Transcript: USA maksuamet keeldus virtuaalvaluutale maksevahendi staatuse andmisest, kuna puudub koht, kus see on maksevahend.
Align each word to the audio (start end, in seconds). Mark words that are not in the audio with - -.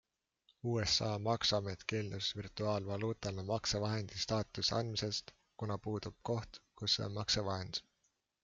USA 0.63 1.19
maksuamet 1.19 1.79
keeldus 1.87 2.35
virtuaalvaluutale 2.35 3.43
maksevahendi 3.43 4.17
staatuse 4.23 4.75
andmisest, 4.75 5.31
kuna 5.57 5.77
puudub 5.83 6.15
koht, 6.29 6.61
kus 6.79 6.95
see 6.97 7.09
on 7.11 7.19
maksevahend. 7.21 7.83